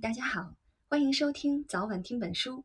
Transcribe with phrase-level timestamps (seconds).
[0.00, 2.64] 大家好，欢迎收听早晚听本书。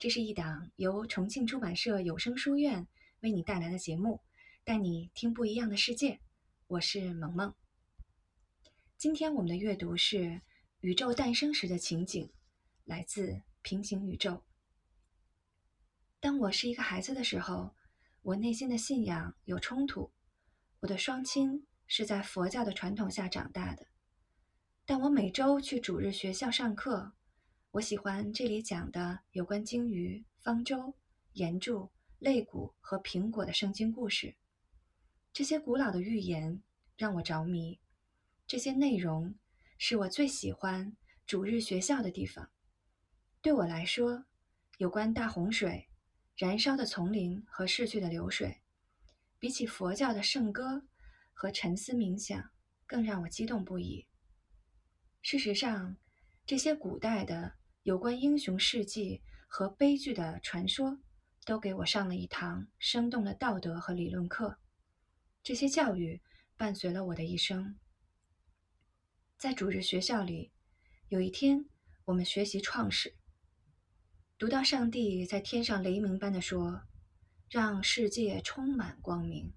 [0.00, 2.88] 这是一档由重庆出版社有声书院
[3.20, 4.20] 为你带来的节目，
[4.64, 6.18] 带你听不一样的世界。
[6.66, 7.54] 我是萌萌。
[8.98, 10.42] 今天我们的阅读是
[10.80, 12.32] 宇宙诞生时的情景，
[12.84, 14.42] 来自平行宇宙。
[16.18, 17.76] 当我是一个孩子的时候，
[18.22, 20.10] 我内心的信仰有冲突。
[20.80, 23.86] 我的双亲是在佛教的传统下长大的。
[24.92, 27.14] 但我每周去主日学校上课，
[27.70, 30.94] 我喜欢这里讲的有关鲸鱼、方舟、
[31.32, 34.34] 岩柱、肋骨和苹果的圣经故事。
[35.32, 36.62] 这些古老的寓言
[36.98, 37.80] 让我着迷，
[38.46, 39.34] 这些内容
[39.78, 40.94] 是我最喜欢
[41.26, 42.50] 主日学校的地方。
[43.40, 44.26] 对我来说，
[44.76, 45.88] 有关大洪水、
[46.36, 48.60] 燃烧的丛林和逝去的流水，
[49.38, 50.84] 比起佛教的圣歌
[51.32, 52.50] 和沉思冥想，
[52.86, 54.06] 更让我激动不已。
[55.22, 55.96] 事实上，
[56.44, 60.98] 这些古代的有关英雄事迹和悲剧的传说，
[61.44, 64.58] 都给我上了一堂生动的道德和理论课。
[65.44, 66.20] 这些教育
[66.56, 67.78] 伴随了我的一生。
[69.38, 70.50] 在主日学校里，
[71.08, 71.66] 有一天
[72.04, 73.14] 我们学习创始，
[74.36, 76.82] 读到上帝在天上雷鸣般的说
[77.48, 79.52] ：“让世界充满光明。”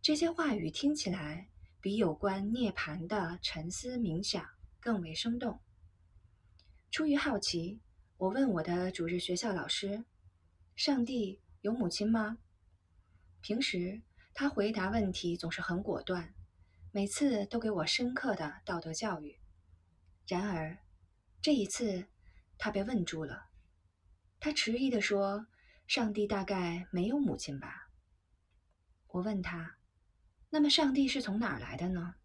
[0.00, 1.50] 这些话语听起来
[1.82, 4.42] 比有关涅槃的沉思冥想。
[4.80, 5.60] 更为生动。
[6.90, 7.80] 出于好奇，
[8.16, 10.04] 我问我的主日学校老师
[10.74, 12.38] ：“上帝有母亲吗？”
[13.42, 14.02] 平时
[14.34, 16.34] 他回答问题总是很果断，
[16.90, 19.38] 每次都给我深刻的道德教育。
[20.26, 20.78] 然而，
[21.40, 22.06] 这一次
[22.58, 23.50] 他被问住了。
[24.40, 25.46] 他迟疑地说
[25.86, 27.88] ：“上帝大概没有母亲吧？”
[29.08, 29.76] 我问他
[30.50, 32.16] ：“那么上帝是从哪儿来的呢？”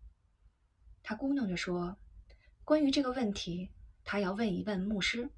[1.03, 1.99] 他咕哝着说。
[2.65, 3.69] 关于这个问题，
[4.03, 5.29] 他要问一问牧师。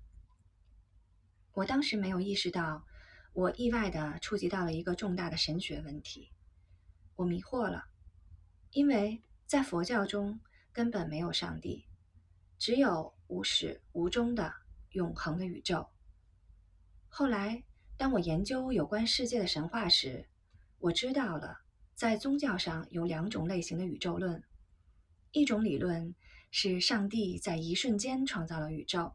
[1.51, 2.85] 我当时没有意识到，
[3.33, 6.31] 我意外的触及到了一个重大的神学问题。
[7.17, 7.83] 我迷惑了，
[8.71, 10.39] 因为在佛教中
[10.71, 11.83] 根本没有上帝，
[12.57, 14.53] 只有无始无终的
[14.91, 15.85] 永恒的宇宙。
[17.09, 17.61] 后来，
[17.97, 20.29] 当我研究有关世界的神话时，
[20.79, 21.59] 我知道了，
[21.93, 24.41] 在宗教上有两种类型的宇宙论，
[25.31, 26.15] 一种理论。
[26.49, 29.13] 是上帝在一瞬间创造了宇宙。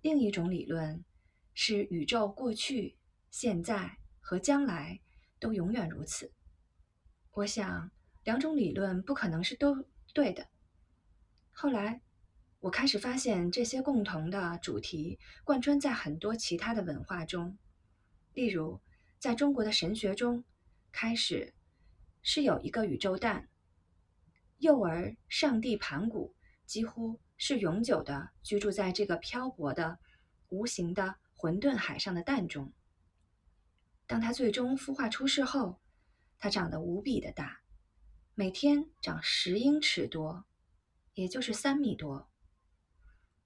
[0.00, 1.04] 另一种理论
[1.52, 2.96] 是宇宙过去、
[3.30, 5.00] 现在和将来
[5.38, 6.32] 都永远如此。
[7.32, 7.90] 我想，
[8.24, 10.48] 两种理论不可能是都对的。
[11.52, 12.00] 后来，
[12.60, 17.56] 我开始发现这些共同的主题贯穿在很多其他的文化中。
[18.32, 18.80] 例如，
[19.18, 20.42] 在中国的神学中，
[20.90, 21.52] 开始
[22.22, 23.48] 是有一个宇宙蛋，
[24.58, 26.34] 幼儿上帝盘古。
[26.66, 30.00] 几乎是永久的居住在这个漂泊的、
[30.48, 32.72] 无形的混沌海上的蛋中。
[34.04, 35.78] 当它最终孵化出世后，
[36.40, 37.60] 它长得无比的大，
[38.34, 40.44] 每天长十英尺多，
[41.14, 42.28] 也就是三米多。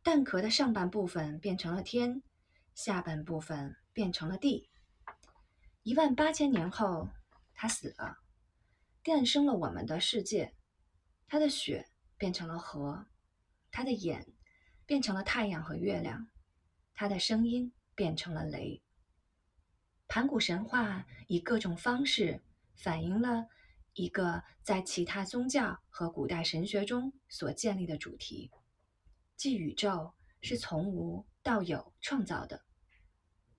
[0.03, 2.23] 蛋壳的上半部分变成了天，
[2.75, 4.71] 下半部分变成了地。
[5.83, 7.11] 一万八千年后，
[7.53, 8.17] 它死了，
[9.05, 10.55] 诞生了我们的世界。
[11.31, 13.07] 他的血变成了河。
[13.71, 14.27] 他的眼
[14.85, 16.29] 变成了太阳和月亮，
[16.93, 18.83] 他的声音变成了雷。
[20.09, 22.43] 盘古神话以各种方式
[22.75, 23.47] 反映了
[23.93, 28.51] 一个在其他宗教和古代神学中所建立的主题，
[29.37, 32.65] 即宇宙是从无到有创造的。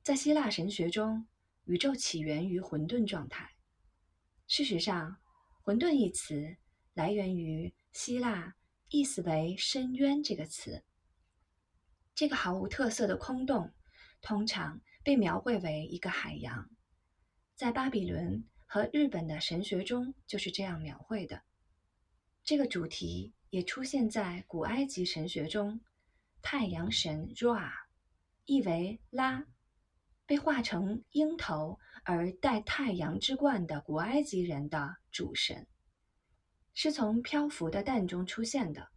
[0.04, 1.26] 在希腊神学中，
[1.64, 3.50] 宇宙起源于混沌状态。
[4.46, 5.22] 事实上
[5.64, 6.58] ，“混沌”一词
[6.94, 8.56] 来源于希腊。
[8.94, 10.84] 意思为“深渊”这个词。
[12.14, 13.72] 这个毫无特色的空洞，
[14.22, 16.70] 通常被描绘为一个海洋。
[17.56, 21.42] 在巴比伦和日本的神学中就是这样描绘的。
[22.44, 25.80] 这个主题也出现在古埃及神学中。
[26.42, 27.72] 太阳神 Ra，
[28.44, 29.46] 意为拉，
[30.26, 35.66] 被画成鹰头而戴太阳之冠的古埃及人的主神。
[36.74, 38.90] 是从漂浮的蛋中出现的。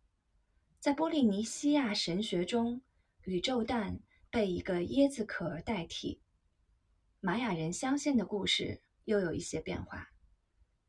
[0.81, 2.82] 在波利尼西亚神学中，
[3.23, 4.00] 宇宙蛋
[4.31, 6.21] 被一个椰子壳代替。
[7.21, 10.11] 玛雅人相信的故事又有一些变化：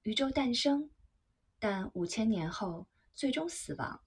[0.03, 0.89] 宇宙诞生，
[1.59, 4.01] 但五千年后最终死亡，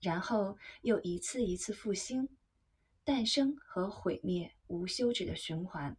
[0.00, 2.28] 然后又一次一次复兴，
[3.04, 5.96] 诞生和毁灭无休止的循环。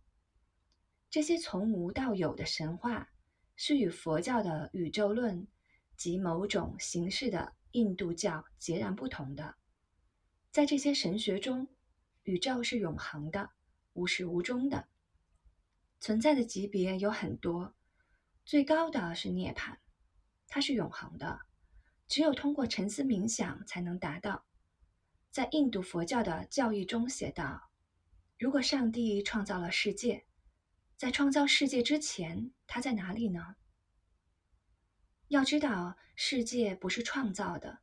[1.12, 3.12] 这些从无到有的神话
[3.56, 5.48] 是与佛教的宇宙论。
[5.96, 9.56] 及某种形式的印度教截然不同的。
[10.52, 11.68] 在这些神学中，
[12.24, 13.50] 宇宙是永恒的、
[13.94, 14.88] 无始无终的。
[16.00, 17.74] 存在的级别有很多，
[18.46, 19.78] 最高的是涅槃，
[20.48, 21.40] 它是永恒的，
[22.08, 24.46] 只有通过沉思冥想才能达到。
[25.32, 27.72] 在印度佛教的教义中写道
[28.38, 30.26] ：“如果上帝创造了世界，
[30.98, 33.56] 在创造世界之前，他在哪里呢？”
[35.30, 37.80] 要知道，世界不是创造的，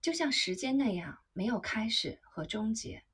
[0.00, 3.04] 就像时间那样，没有开始和终结。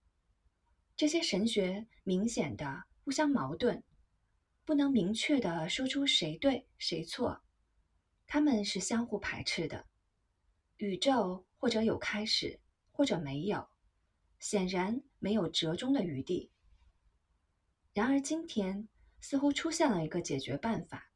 [0.97, 3.83] 这些神学明显的互相矛盾，
[4.65, 7.43] 不能明确的说出谁对谁错，
[8.27, 9.87] 他们是相互排斥的。
[10.77, 12.61] 宇宙或者有开始，
[12.93, 13.69] 或者没有，
[14.39, 16.51] 显然没有折中的余地。
[17.93, 18.87] 然而，今天
[19.21, 21.11] 似乎出现了一个解决办法。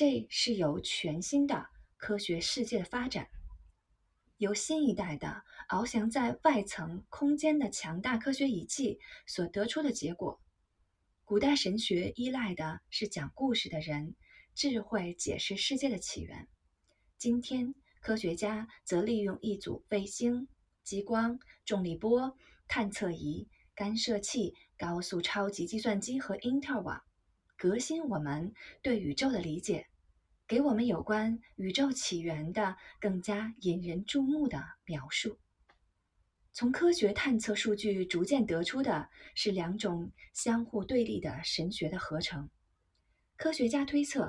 [0.00, 1.66] 这是由全新的
[1.98, 3.28] 科学世界的发展，
[4.38, 10.40] 由新一代的翱翔在外层空间的强大科学仪器所得出的结果。
[11.26, 14.16] 古代神学依赖的是讲故事的人
[14.54, 16.48] 智慧解释世界的起源，
[17.18, 20.48] 今天科学家则利用一组卫星、
[20.82, 22.34] 激光、重力波
[22.66, 27.02] 探测仪、干涉器、高速超级计算机和因特网。
[27.58, 29.86] 革新我们对宇宙的理解，
[30.50, 35.38] 给我们有关宇宙起源的更加引人注目的描述。
[36.52, 42.50] 从科学探测数据逐渐得出的是两种相互对立的神学的合成。
[43.36, 44.28] 科学家推测，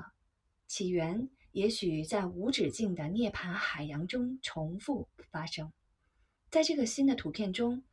[0.68, 5.74] 起源也许在无止境的涅槃海洋中重复发生。
[6.52, 7.84] 在这个新的图片中，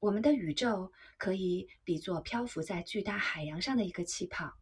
[0.00, 4.52] 我们的宇宙可以比作漂浮在巨大海洋上的一个气泡。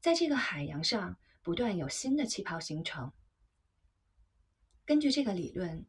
[0.00, 3.12] 在这个海洋上，不断有新的气泡形成。
[4.84, 5.86] 根据这个理论，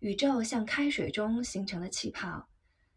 [0.00, 2.48] 宇宙像开水中形成的气泡，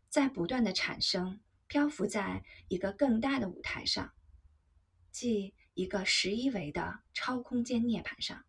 [0.10, 4.12] 在不断的产生，漂浮在一个更大的舞台上，
[5.12, 8.44] 即一个十一维的超空间涅槃上。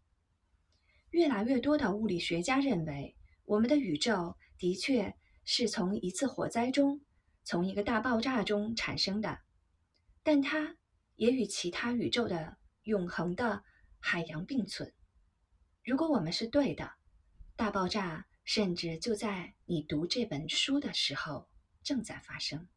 [1.10, 3.14] 越来越多的物理学家认为，
[3.44, 5.14] 我们的宇宙的确
[5.44, 7.02] 是从一次火灾中，
[7.44, 9.40] 从一个大爆炸中产生的，
[10.22, 10.78] 但它。
[11.16, 13.62] 也与其他宇宙的永恒的
[13.98, 14.92] 海洋并存。
[15.84, 16.92] 如果我们是对的，
[17.56, 21.48] 大爆炸甚至就在你读这本书的时候
[21.82, 22.68] 正在发生。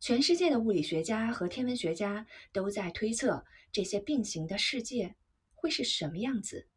[0.00, 5.16] 全世界的物理学家和天文学家都在推测这些并行的世界
[5.54, 6.68] 会是什么样子，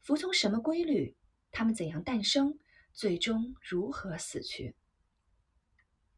[0.00, 1.16] 服从什么规律，
[1.50, 2.58] 它们怎样诞生，
[2.92, 4.76] 最终如何死去。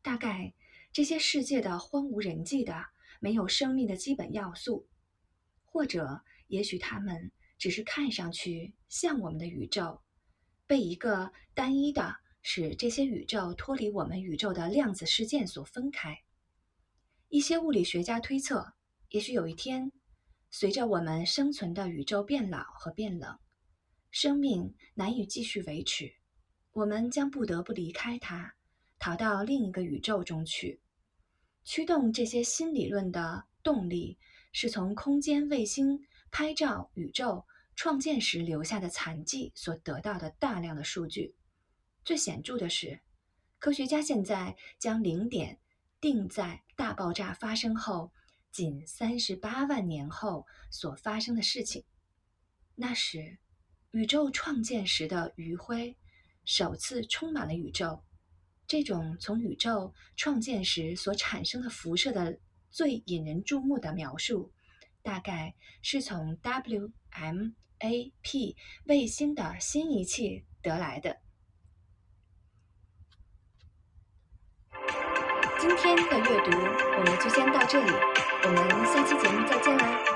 [0.02, 0.54] 大概
[0.92, 2.86] 这些世界的荒无人迹的。
[3.22, 4.88] 没有生命的基本要素，
[5.70, 10.02] 或者也许它们只是看上去像我们的宇宙，
[10.66, 16.22] 被一个单一的使这些宇宙脱离我们宇宙的量子事件所分开。
[17.28, 18.74] 一些物理学家推测，
[19.10, 19.92] 也许有一天，
[20.50, 23.38] 随着我们生存的宇宙变老和变冷，
[24.10, 26.12] 生命难以继续维持，
[26.72, 28.56] 我们将不得不离开它，
[28.98, 30.80] 逃到另一个宇宙中去。
[31.62, 34.18] 驱动这些新理论的动力，
[34.52, 41.34] 是从空间卫星拍照宇宙创建时留下的残迹所得到的大量的数据。
[42.04, 43.00] 最显著的是，
[43.58, 45.58] 科学家现在将零点
[46.00, 48.12] 定在大爆炸发生后
[48.50, 51.84] 仅三十八万年后所发生的事情。
[52.74, 53.38] 那时，
[53.92, 55.96] 宇宙创建时的余晖
[56.44, 58.02] 首次充满了宇宙。
[58.66, 62.38] 这种从宇宙创建时所产生的辐射的
[62.70, 64.52] 最引人注目的描述，
[65.02, 71.20] 大概是从 WMAP 卫星的新仪器得来的。
[75.58, 77.90] 今天的阅读我们就先到这里，
[78.44, 80.09] 我们下期节目再见啦！